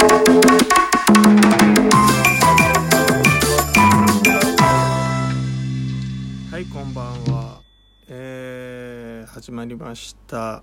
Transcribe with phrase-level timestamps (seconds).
[0.00, 0.06] は
[6.58, 7.60] いこんばんは、
[8.08, 10.62] えー始まりました。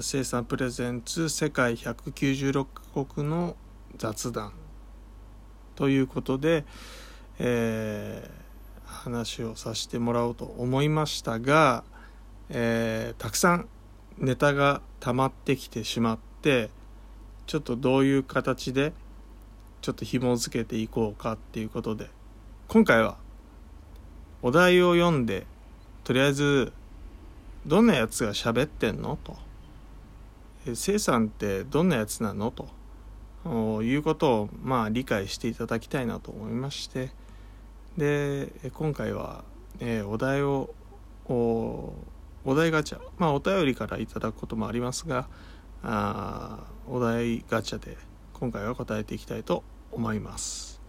[0.00, 3.56] 生産プレゼンツ世界196カ国の
[3.96, 4.52] 雑談
[5.74, 6.64] ということで、
[7.40, 8.48] えー
[8.86, 11.82] 話をさせてもらおうと思いましたが、
[12.48, 13.68] えーたくさん
[14.18, 16.70] ネタが溜まってきてしまって
[17.48, 18.92] ちょっとどういう形で
[19.80, 22.10] ちょっと紐付けていこうかっていうことで
[22.68, 23.16] 今回は
[24.42, 25.46] お題を読んで
[26.04, 26.72] とりあえず
[27.66, 29.18] どんなやつが喋ってんの？
[29.22, 29.36] と。
[30.66, 32.50] え生さんってどんなやつなの？
[32.50, 32.68] と。
[33.82, 37.10] いうことをまあ理解していただきたいなと思いまして。
[37.96, 39.42] で今回は、
[39.80, 40.74] えーお題を
[41.26, 41.94] お
[42.54, 43.00] 題ガチャ。
[43.18, 45.28] まあお便りからいただくこともありますが
[45.82, 46.60] あ
[46.90, 47.96] お題ガチャで
[48.32, 50.80] 今回は答えていきたいと思います。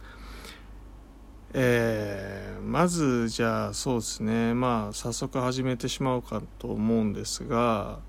[1.54, 8.00] えーまずじゃあそうですねまあ早速始めてしまおうかと思うんですが、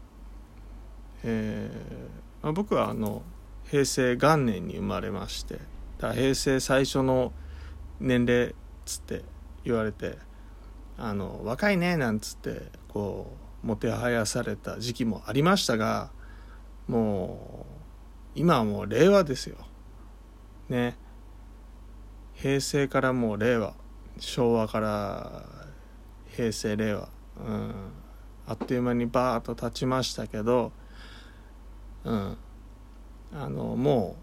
[1.24, 3.22] えーまあ、僕はあの
[3.64, 5.58] 平成元年に生まれまして
[5.98, 7.32] だ平成最初の
[8.00, 8.54] 年齢っ
[8.84, 9.22] つって
[9.64, 10.18] 言われて
[10.98, 13.32] あの若いねなんつってこ
[13.64, 16.10] うもてはやされた時期もありましたが
[16.88, 17.69] もう
[18.34, 19.56] 今はもう令和ですよ。
[20.68, 20.96] ね。
[22.34, 23.74] 平成からもう令和。
[24.18, 25.44] 昭和から
[26.28, 27.08] 平成令和、
[27.38, 27.74] うん、
[28.46, 30.72] あっという間にバーッと経ちましたけど、
[32.04, 32.36] うん、
[33.32, 34.22] あのもう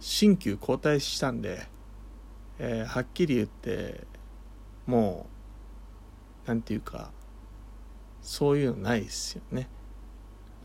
[0.00, 1.66] 新旧交代したんで、
[2.58, 4.06] えーはっきり言って
[4.86, 5.26] も
[6.44, 7.10] うなんていうか
[8.20, 9.68] そういうのないですよね。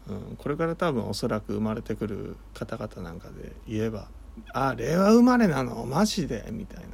[0.09, 4.07] うん、これから多分おそらく生まれてくる方々なんかで言えば
[4.53, 5.85] 「あ令和生まれなの？
[5.85, 6.89] マジで」みたいな。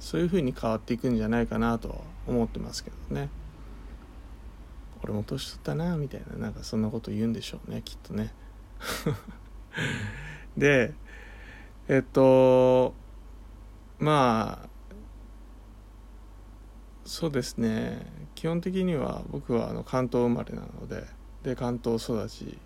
[0.00, 1.94] そういう風に変わっていくんじゃないかなとは
[2.26, 3.30] 思ってますけどね。
[5.02, 6.36] 俺も年取ったなみたいな。
[6.36, 8.34] なんかそんなこと言うんでしょうねきっとね。
[10.58, 10.92] で
[11.88, 12.92] えっと
[13.98, 14.68] まあ
[17.06, 18.04] そうですね。
[18.34, 21.06] 基本的には僕はあの関東生まれなので
[21.44, 22.58] で関東育ち、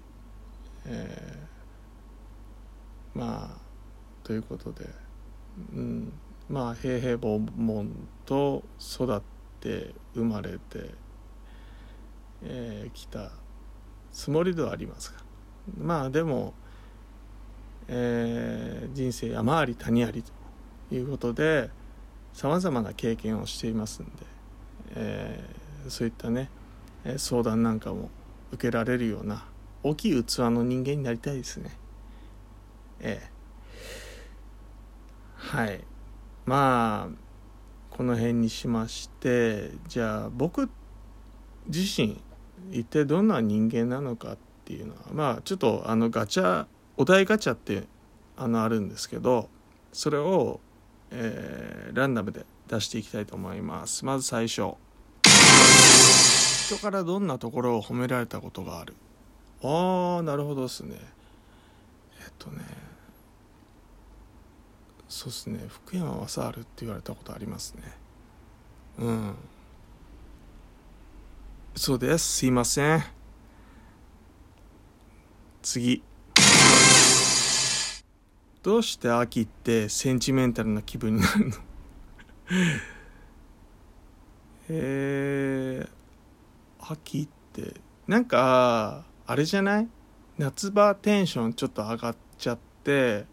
[0.87, 3.59] えーまあ
[4.23, 4.89] ということで、
[5.75, 6.13] うん、
[6.49, 7.91] まあ平々凡々
[8.25, 9.21] と育っ
[9.61, 10.83] て生まれてき、
[12.45, 13.33] えー来た
[14.13, 15.19] つもりではありますが
[15.77, 16.55] まあでも、
[17.89, 20.23] えー人生山あり谷あり
[20.89, 21.71] ということで
[22.33, 24.11] さまざまな経験をしていますんで、
[24.95, 26.51] えーそういったね
[27.17, 28.11] 相談なんかも
[28.53, 29.47] 受けられるような
[29.83, 31.71] 大きい器の人間になりたいですね。
[33.01, 33.31] ええ。
[35.35, 35.85] はい。
[36.47, 37.17] まあ
[37.91, 40.71] この辺にしましてじゃあ僕
[41.67, 42.21] 自身
[42.73, 46.67] 一体どんな人間なのかっていうのはまあちょっとあのガチャ
[46.97, 47.85] お題ガチャって
[48.37, 49.49] あのあるんですけど
[49.93, 50.61] それを、
[51.11, 54.05] えーランダムで出していきたいと思います。
[54.05, 54.75] まず最初。
[56.69, 58.95] 人からどんなところを褒められたことがある？
[59.63, 60.97] ああなるほどですね。
[62.21, 62.63] えっとね
[65.09, 65.65] そうですね。
[65.69, 67.83] 福山雅治って言われたことありますね。
[68.99, 69.35] うん。
[71.75, 72.37] そうです。
[72.39, 73.05] すいません。
[75.63, 76.03] 次。
[78.63, 81.57] どうして秋ってセンチメンタルな気分になるの？
[84.69, 85.98] えー、
[86.91, 87.75] 秋って
[88.07, 89.89] なんかあれじゃない？
[90.39, 93.27] 夏場テンションちょっと上がっちゃって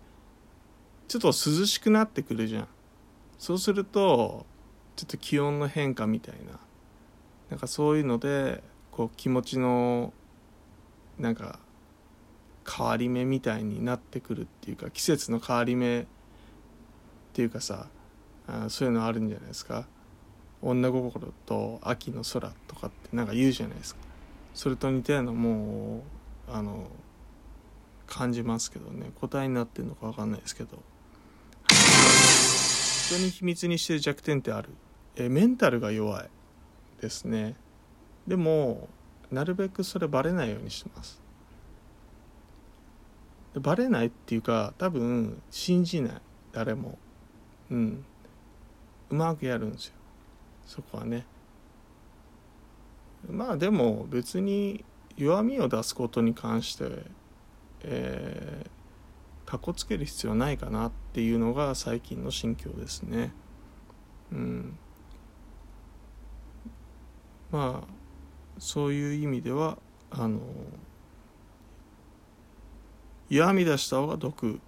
[1.08, 2.68] ちょっと涼しくなってくるじゃん。
[3.38, 4.46] そうすると
[4.96, 6.60] ちょっと気温の変化みたいな。
[7.50, 10.14] なんかそういうのでこう気持ちの
[11.20, 11.60] なんか
[12.68, 16.06] 変わり目みたいになってくるっていうか季節の変わり目っ
[17.34, 17.88] ていうかさ
[18.48, 19.86] あそういうのあるんじゃないですか？
[20.66, 24.02] 女心と秋の空とかってなんか言うじゃないですか。
[24.56, 26.04] それと似たようなも
[26.50, 26.88] うあの
[28.08, 29.12] 感じますけどね。
[29.22, 30.82] 答えになってるのか分かんないですけど。
[31.70, 34.70] 人に秘密にしてる弱点ってある。
[35.16, 36.30] えメンタルが弱い
[37.00, 37.56] ですね。
[38.28, 38.90] でも
[39.32, 41.22] なるべくそれバレないようにしてます。
[43.54, 46.22] バレないっていうか多分信じない。
[46.52, 46.98] 誰も。
[47.70, 48.06] うん。
[49.12, 49.95] うまくやるんですよ。
[50.66, 51.26] そこはね。
[53.30, 54.84] まあでも別に
[55.18, 57.04] 弱みを出すことに関して、
[57.84, 58.76] えー
[59.46, 63.32] かっこつける必要ないかなっていうのが最近の心境ですね。
[64.32, 64.78] うん。
[67.52, 67.88] まあ
[68.58, 69.78] そういう意味では
[70.10, 70.40] あの
[73.30, 74.60] 弱み出した方が毒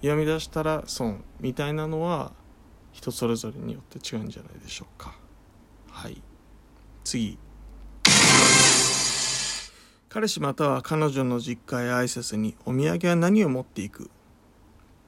[0.00, 2.32] 弱み出したら損みたいなのは
[2.92, 5.16] 人それぞれによって違うんじゃないでしょうか。
[5.90, 6.20] はい。
[7.04, 7.38] 次。
[10.08, 14.10] 彼氏または彼女の実家へ挨拶にお土産は何を持っていく？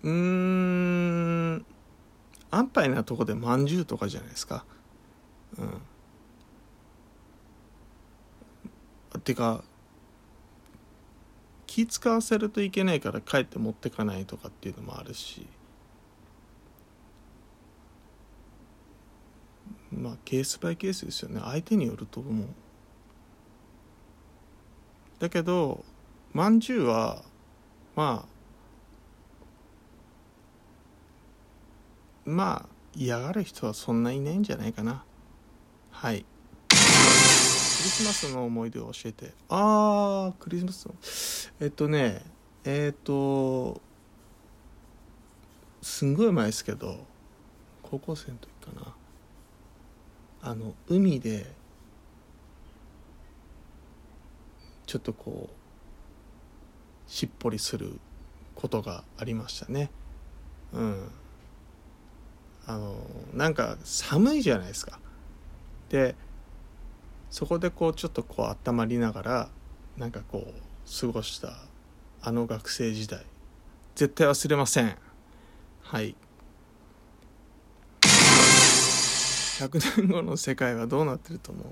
[0.03, 1.67] うーん。
[2.51, 4.65] 安牌なとこでまんじゅうとかじゃないですか。
[5.59, 5.63] う
[9.19, 9.21] ん。
[9.21, 9.65] てか
[11.67, 15.47] 気使わせるといけないから帰って持ってかないとかっていうのもあるし。
[20.03, 21.41] まあケースバイケースですよね。
[21.43, 22.47] 相手によると思う。
[25.21, 25.85] だけど
[26.33, 27.23] まんじゅうは
[27.95, 28.29] まあ
[32.29, 35.05] まあ嫌がる人はそんないないんじゃないかな。
[35.93, 36.25] はい。
[36.69, 39.33] クリスマスの思い出を教えて。
[39.49, 40.95] ああクリスマスの。
[41.61, 42.25] えっとね
[42.65, 43.81] えっと
[45.81, 47.07] すんごい前ですけど
[47.83, 48.95] 高校生の時かな。
[50.43, 51.47] あの海で
[54.87, 57.99] ちょっとこうしっぽりする
[58.55, 59.91] ことがありましたね。
[60.73, 61.11] うん。
[62.67, 62.97] あの
[63.35, 64.99] なんか寒いじゃないですか。
[65.89, 66.15] で
[67.31, 69.49] そこでこうちょっとこう温まりながら
[69.97, 71.55] なんかこう過ごした
[72.21, 73.25] あの学生時代。
[73.95, 74.97] 絶対忘れません。
[75.83, 76.17] はい。
[79.69, 81.65] 100年後の世界はどうなってると思う？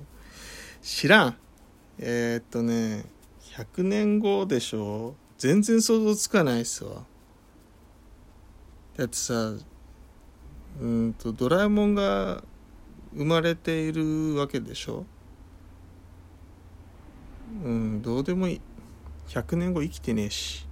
[0.82, 1.37] 知らん。
[1.98, 3.04] えー、っとね
[3.54, 5.14] 100年後でしょ？
[5.38, 7.04] 全然想像つかないっすわ。
[8.96, 9.54] だってさ
[10.81, 12.44] うんとドラえもんが
[13.14, 15.04] 生まれているわけでしょ？
[17.64, 18.60] うんどうでもいい。
[19.28, 20.66] 100年後生きてねえし。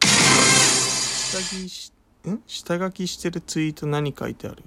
[0.00, 1.92] 下着し
[2.26, 2.38] ん？
[2.46, 4.62] 下書きしてるツイート何書いてある？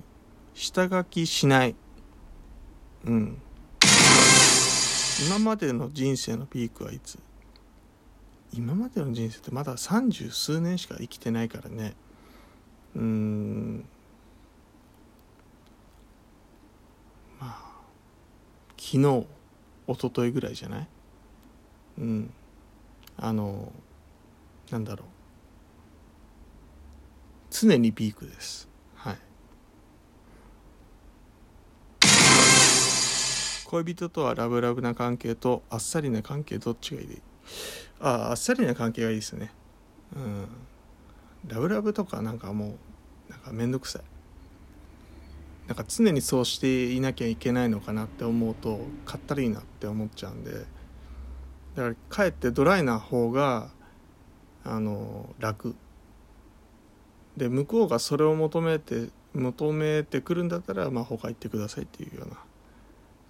[0.61, 1.75] 下書きしない。
[3.05, 3.41] うん。
[5.25, 7.17] 今までの人生のピークはいつ？
[8.53, 11.93] 今までの人生ってまだ三十数年しか生きてないからね。
[12.93, 13.85] うん。
[17.39, 17.71] まあ
[18.77, 19.27] 昨日一
[19.87, 20.87] 昨日ぐらいじゃない？
[21.99, 22.33] うん。
[23.15, 23.71] あの
[24.71, 25.07] なんだろう。
[27.49, 29.17] 常にピークですはい
[33.69, 37.21] 恋人とはラブラブな関係とあっさりな関係どっちがいい？
[37.99, 39.51] あああっさりな関係がいいですね。
[40.15, 40.47] うん。
[41.47, 42.77] ラブラブとかなんかも
[43.29, 44.01] うなんかめんどくさい。
[45.67, 50.51] なんか常にそうしていなきゃいけないのかなって思うとかったるいなって思っちゃうんで。
[51.75, 53.69] だからかえってドライな方が
[54.63, 55.75] あの楽。
[57.37, 62.37] で向こうがそれを求めて求めてくるんだったらまあ他行ってくださいっていうような。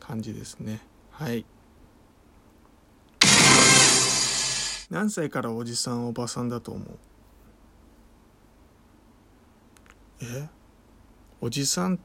[0.10, 0.82] 感じですね。
[1.12, 1.46] はい。
[4.90, 6.88] 何歳からおじさんおばさんだと思う？
[10.24, 10.50] え？
[11.42, 12.00] おじさん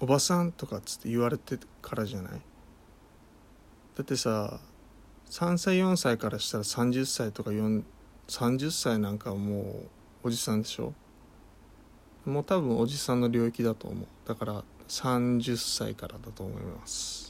[0.00, 2.32] おばさんとかっつって言われてからじゃない？
[3.96, 4.60] だってさ
[5.30, 9.88] 3歳4歳からしたら30歳とか30歳なんかもう
[10.24, 10.92] おじさんでしょ？
[12.26, 14.06] もう多分おじさんの領域だと思う。
[14.28, 17.25] だから30歳からだと思います。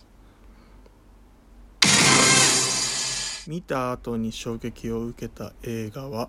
[3.49, 6.29] 見た後に衝撃を受けた映画は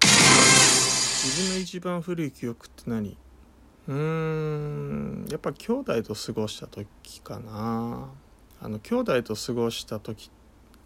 [0.00, 3.16] 自分の一番古い記憶って何？
[3.88, 8.08] うーんやっぱ兄弟と過ごした時かな。
[8.60, 10.30] あの兄弟と過ごした時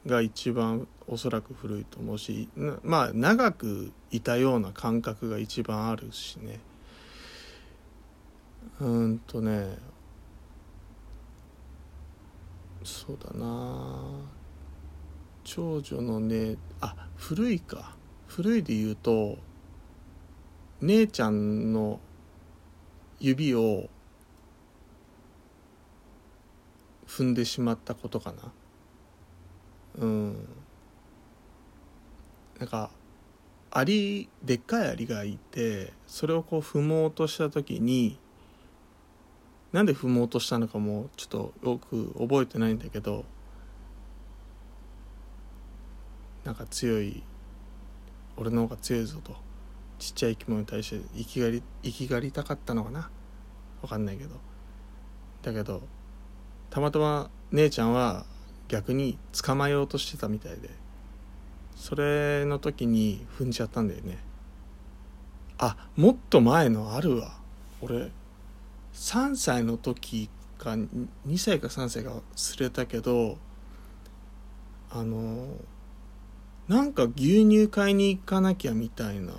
[0.07, 2.49] が一番おそらく古いと思うし
[2.83, 6.61] まあ長くいたような感覚が一番あるしね。
[8.81, 9.79] うんとね。
[12.85, 14.03] そうだな。
[15.45, 17.97] 長女のねあ古いか。
[18.27, 19.37] 古いで言うと
[20.81, 22.01] 姉ちゃんの
[23.21, 23.89] 指を
[27.07, 28.53] 踏んでしまったことかな。
[29.99, 30.49] うん。
[32.59, 32.91] なんか
[33.71, 38.19] アリでっかいアリがいてそれをこう踏もうとした時に
[39.73, 43.25] なんで踏もうとしたのかもちょっとよく覚えてないんだけど
[46.45, 47.23] なんか強い
[48.37, 49.35] 俺の方が強いぞと。
[49.99, 53.09] ちっちゃい生き物に対して生きがり生きがりたかったのかな？
[53.83, 54.35] 分かんないけど。
[55.43, 55.83] だけど
[56.71, 58.27] たまたま姉ちゃんは
[58.73, 60.71] 逆に捕まえようとしてたみたいで
[61.77, 64.19] それの時に踏んじゃったんだよね。
[65.59, 67.35] あもっと前のあるわ。
[67.83, 68.11] 俺
[68.95, 73.37] 3歳の時か2歳か3歳か忘れたけど
[74.91, 75.49] あの
[76.67, 79.35] なんか牛乳買いに行かなきゃみたいな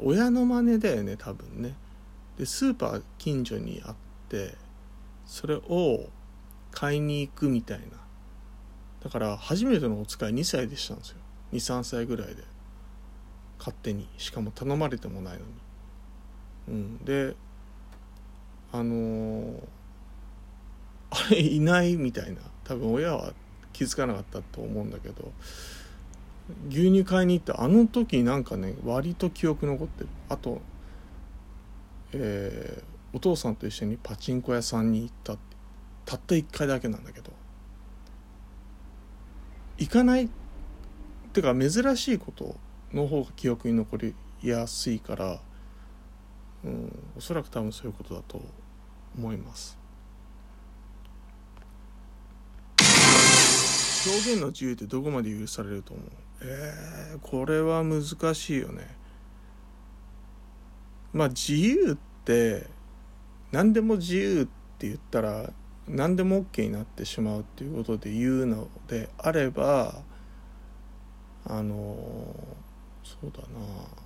[0.00, 1.74] 親の真似だよね多分ね。
[2.38, 3.94] でスーパー近所にあっ
[4.28, 4.54] て
[5.26, 6.08] それを
[6.72, 7.84] 買いに行くみたいな。
[9.04, 11.18] だから初めてのお使い2歳でしたんですよ。
[11.52, 12.42] 23歳ぐらいで。
[13.58, 14.08] 勝手に。
[14.18, 15.44] しかも頼まれてもないのに。
[16.68, 17.04] うん。
[17.04, 17.34] で
[18.72, 19.62] あのー、
[21.10, 22.40] あれいないみたいな。
[22.64, 23.32] 多分親は
[23.72, 25.32] 気づかなかったと思うんだけど。
[26.68, 30.08] 牛乳買いに行ってあの時なんかね割と記憶残ってる。
[30.28, 30.60] あと
[32.12, 35.51] えー、お父さんと一緒にパチンコ屋さんに行ったって
[36.12, 37.32] たった1回だけなんだけど。
[39.78, 40.28] 行かないっ
[41.32, 42.54] ていうか珍しいこと
[42.92, 45.40] の方が記憶に残りやすいから、
[46.64, 48.42] うん、おそらく多分そういうことだと
[49.16, 49.78] 思います。
[54.06, 56.06] 表現の自由ってどこまで許されると思う？
[56.42, 58.02] えー、これは難
[58.34, 58.96] しいよね。
[61.14, 62.66] まあ自由って
[63.50, 64.44] 何でも自由っ
[64.78, 65.50] て言ったら
[65.88, 70.02] 何でも OK になってしまうっていうことで言うのであれば
[71.44, 71.96] あの
[73.02, 74.01] そうだな。